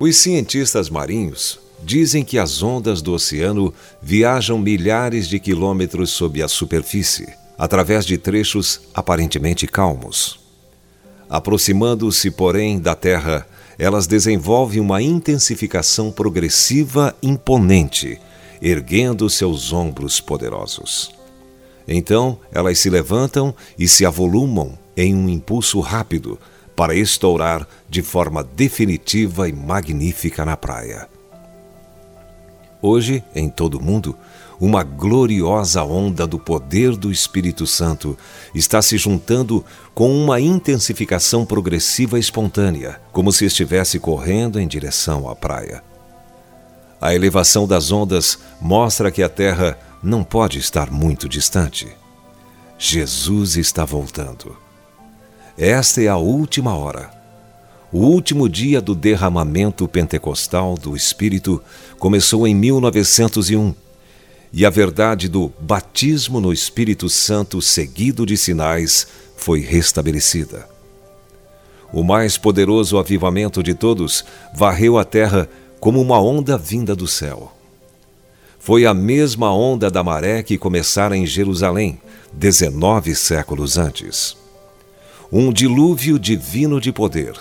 [0.00, 6.46] Os cientistas marinhos dizem que as ondas do oceano viajam milhares de quilômetros sob a
[6.46, 7.26] superfície,
[7.58, 10.38] através de trechos aparentemente calmos.
[11.28, 13.44] Aproximando-se, porém, da Terra,
[13.76, 18.20] elas desenvolvem uma intensificação progressiva imponente
[18.60, 21.12] erguendo seus ombros poderosos.
[21.86, 26.38] Então, elas se levantam e se avolumam em um impulso rápido
[26.76, 31.08] para estourar de forma definitiva e magnífica na praia.
[32.80, 34.16] Hoje, em todo o mundo,
[34.60, 38.16] uma gloriosa onda do poder do Espírito Santo
[38.54, 45.34] está se juntando com uma intensificação progressiva espontânea, como se estivesse correndo em direção à
[45.34, 45.82] praia.
[47.00, 51.88] A elevação das ondas mostra que a Terra não pode estar muito distante.
[52.78, 54.56] Jesus está voltando.
[55.56, 57.10] Esta é a última hora.
[57.92, 61.62] O último dia do derramamento pentecostal do Espírito
[61.98, 63.74] começou em 1901
[64.52, 70.68] e a verdade do batismo no Espírito Santo, seguido de sinais, foi restabelecida.
[71.92, 74.24] O mais poderoso avivamento de todos
[74.54, 75.48] varreu a terra
[75.80, 77.52] como uma onda vinda do céu.
[78.58, 82.00] Foi a mesma onda da maré que começara em Jerusalém,
[82.32, 84.36] 19 séculos antes.
[85.30, 87.34] Um dilúvio divino de poder,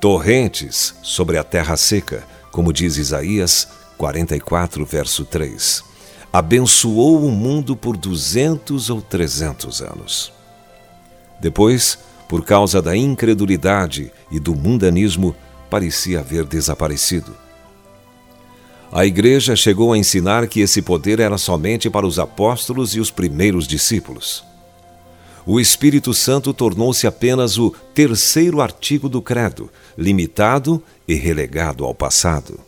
[0.00, 5.94] torrentes sobre a terra seca, como diz Isaías 44, verso 3
[6.34, 10.32] abençoou o mundo por 200 ou 300 anos.
[11.40, 11.96] Depois,
[12.28, 15.32] por causa da incredulidade e do mundanismo,
[15.70, 17.36] parecia haver desaparecido.
[18.92, 23.10] A igreja chegou a ensinar que esse poder era somente para os apóstolos e os
[23.10, 24.44] primeiros discípulos.
[25.46, 32.58] O Espírito Santo tornou-se apenas o terceiro artigo do credo, limitado e relegado ao passado.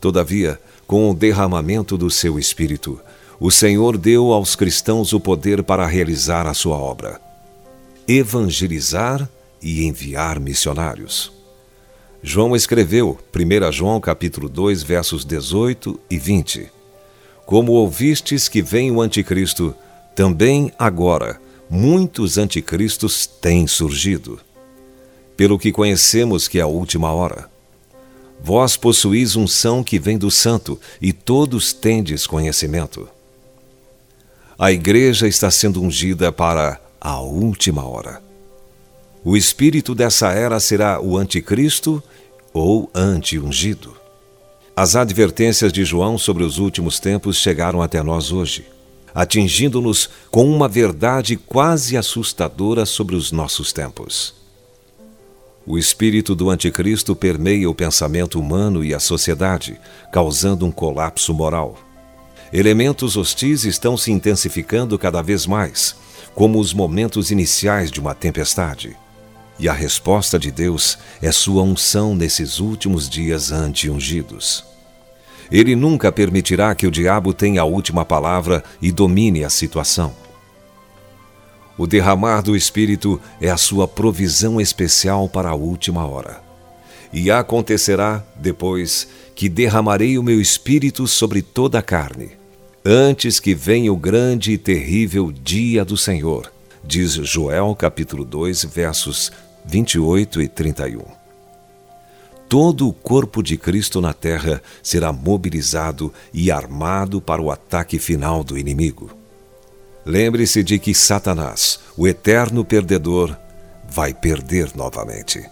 [0.00, 2.98] Todavia, com o derramamento do seu Espírito,
[3.38, 7.20] o Senhor deu aos cristãos o poder para realizar a sua obra:
[8.08, 9.28] evangelizar
[9.62, 11.37] e enviar missionários.
[12.22, 16.68] João escreveu, 1 João capítulo 2, versos 18 e 20:
[17.46, 19.74] Como ouvistes que vem o anticristo,
[20.16, 21.40] também agora
[21.70, 24.40] muitos anticristos têm surgido.
[25.36, 27.48] Pelo que conhecemos que é a última hora.
[28.42, 33.08] Vós possuís unção que vem do Santo, e todos tendes conhecimento.
[34.58, 38.27] A igreja está sendo ungida para a última hora.
[39.24, 42.02] O espírito dessa era será o anticristo
[42.52, 43.96] ou anti-ungido.
[44.76, 48.64] As advertências de João sobre os últimos tempos chegaram até nós hoje,
[49.12, 54.34] atingindo-nos com uma verdade quase assustadora sobre os nossos tempos.
[55.66, 59.78] O espírito do anticristo permeia o pensamento humano e a sociedade,
[60.12, 61.76] causando um colapso moral.
[62.52, 65.96] Elementos hostis estão se intensificando cada vez mais,
[66.34, 68.96] como os momentos iniciais de uma tempestade.
[69.58, 74.64] E a resposta de Deus é sua unção nesses últimos dias anti-ungidos.
[75.50, 80.14] Ele nunca permitirá que o diabo tenha a última palavra e domine a situação.
[81.76, 86.40] O derramar do Espírito é a sua provisão especial para a última hora.
[87.12, 92.32] E acontecerá, depois, que derramarei o meu Espírito sobre toda a carne,
[92.84, 96.52] antes que venha o grande e terrível dia do Senhor,
[96.84, 99.32] diz Joel capítulo 2, versos
[99.68, 101.02] 28 e 31.
[102.48, 108.42] Todo o corpo de Cristo na terra será mobilizado e armado para o ataque final
[108.42, 109.10] do inimigo.
[110.06, 113.36] Lembre-se de que Satanás, o eterno perdedor,
[113.86, 115.44] vai perder novamente.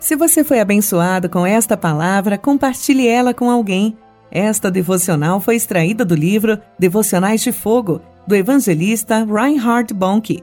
[0.00, 3.96] Se você foi abençoado com esta palavra, compartilhe ela com alguém.
[4.32, 10.42] Esta devocional foi extraída do livro Devocionais de Fogo, do evangelista Reinhard Bonk,